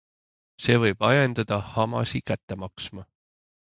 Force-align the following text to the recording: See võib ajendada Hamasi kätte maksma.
See 0.67 0.77
võib 0.83 1.05
ajendada 1.09 1.59
Hamasi 1.73 2.25
kätte 2.31 2.59
maksma. 2.65 3.07